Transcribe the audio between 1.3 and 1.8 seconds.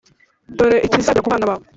bana bawe